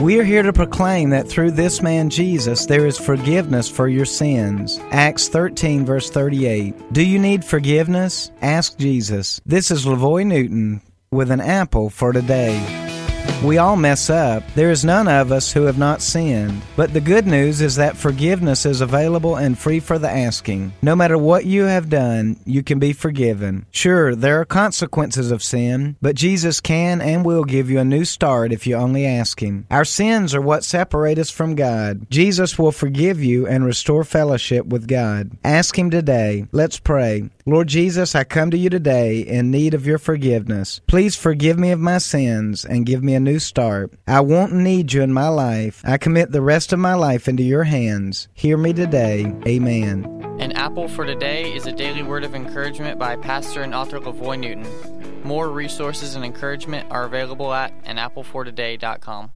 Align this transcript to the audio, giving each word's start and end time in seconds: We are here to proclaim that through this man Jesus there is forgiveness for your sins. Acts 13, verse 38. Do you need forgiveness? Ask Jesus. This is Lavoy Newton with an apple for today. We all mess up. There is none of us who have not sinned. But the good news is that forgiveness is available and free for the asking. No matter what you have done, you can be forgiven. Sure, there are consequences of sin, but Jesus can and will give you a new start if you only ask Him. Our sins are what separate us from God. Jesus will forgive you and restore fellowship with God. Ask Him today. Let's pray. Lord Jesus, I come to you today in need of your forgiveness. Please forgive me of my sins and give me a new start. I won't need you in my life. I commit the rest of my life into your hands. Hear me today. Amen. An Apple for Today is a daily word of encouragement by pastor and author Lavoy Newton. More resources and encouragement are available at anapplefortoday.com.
We 0.00 0.20
are 0.20 0.24
here 0.24 0.44
to 0.44 0.52
proclaim 0.52 1.10
that 1.10 1.28
through 1.28 1.50
this 1.52 1.82
man 1.82 2.08
Jesus 2.08 2.66
there 2.66 2.86
is 2.86 2.96
forgiveness 2.96 3.68
for 3.68 3.88
your 3.88 4.04
sins. 4.04 4.78
Acts 4.92 5.28
13, 5.28 5.84
verse 5.84 6.08
38. 6.08 6.92
Do 6.92 7.04
you 7.04 7.18
need 7.18 7.44
forgiveness? 7.44 8.30
Ask 8.40 8.78
Jesus. 8.78 9.40
This 9.44 9.72
is 9.72 9.86
Lavoy 9.86 10.24
Newton 10.24 10.82
with 11.10 11.32
an 11.32 11.40
apple 11.40 11.90
for 11.90 12.12
today. 12.12 12.87
We 13.44 13.58
all 13.58 13.76
mess 13.76 14.10
up. 14.10 14.42
There 14.54 14.72
is 14.72 14.84
none 14.84 15.06
of 15.06 15.30
us 15.30 15.52
who 15.52 15.62
have 15.62 15.78
not 15.78 16.02
sinned. 16.02 16.60
But 16.74 16.92
the 16.92 17.00
good 17.00 17.26
news 17.26 17.60
is 17.60 17.76
that 17.76 17.96
forgiveness 17.96 18.66
is 18.66 18.80
available 18.80 19.36
and 19.36 19.56
free 19.56 19.78
for 19.78 19.96
the 19.96 20.10
asking. 20.10 20.72
No 20.82 20.96
matter 20.96 21.16
what 21.16 21.44
you 21.44 21.64
have 21.64 21.88
done, 21.88 22.36
you 22.44 22.64
can 22.64 22.80
be 22.80 22.92
forgiven. 22.92 23.66
Sure, 23.70 24.16
there 24.16 24.40
are 24.40 24.44
consequences 24.44 25.30
of 25.30 25.42
sin, 25.44 25.96
but 26.02 26.16
Jesus 26.16 26.60
can 26.60 27.00
and 27.00 27.24
will 27.24 27.44
give 27.44 27.70
you 27.70 27.78
a 27.78 27.84
new 27.84 28.04
start 28.04 28.52
if 28.52 28.66
you 28.66 28.74
only 28.74 29.06
ask 29.06 29.40
Him. 29.40 29.66
Our 29.70 29.84
sins 29.84 30.34
are 30.34 30.42
what 30.42 30.64
separate 30.64 31.18
us 31.18 31.30
from 31.30 31.54
God. 31.54 32.10
Jesus 32.10 32.58
will 32.58 32.72
forgive 32.72 33.22
you 33.22 33.46
and 33.46 33.64
restore 33.64 34.02
fellowship 34.02 34.66
with 34.66 34.88
God. 34.88 35.30
Ask 35.44 35.78
Him 35.78 35.90
today. 35.90 36.46
Let's 36.50 36.80
pray. 36.80 37.30
Lord 37.48 37.68
Jesus, 37.68 38.14
I 38.14 38.24
come 38.24 38.50
to 38.50 38.58
you 38.58 38.68
today 38.68 39.20
in 39.20 39.50
need 39.50 39.72
of 39.72 39.86
your 39.86 39.96
forgiveness. 39.96 40.82
Please 40.86 41.16
forgive 41.16 41.58
me 41.58 41.70
of 41.70 41.80
my 41.80 41.96
sins 41.96 42.62
and 42.62 42.84
give 42.84 43.02
me 43.02 43.14
a 43.14 43.20
new 43.20 43.38
start. 43.38 43.90
I 44.06 44.20
won't 44.20 44.52
need 44.52 44.92
you 44.92 45.00
in 45.00 45.14
my 45.14 45.28
life. 45.28 45.80
I 45.82 45.96
commit 45.96 46.30
the 46.30 46.42
rest 46.42 46.74
of 46.74 46.78
my 46.78 46.92
life 46.92 47.26
into 47.26 47.42
your 47.42 47.64
hands. 47.64 48.28
Hear 48.34 48.58
me 48.58 48.74
today. 48.74 49.34
Amen. 49.46 50.04
An 50.38 50.52
Apple 50.52 50.88
for 50.88 51.06
Today 51.06 51.50
is 51.54 51.66
a 51.66 51.72
daily 51.72 52.02
word 52.02 52.22
of 52.22 52.34
encouragement 52.34 52.98
by 52.98 53.16
pastor 53.16 53.62
and 53.62 53.74
author 53.74 53.98
Lavoy 53.98 54.38
Newton. 54.38 55.22
More 55.24 55.48
resources 55.48 56.16
and 56.16 56.26
encouragement 56.26 56.92
are 56.92 57.04
available 57.04 57.54
at 57.54 57.72
anapplefortoday.com. 57.84 59.26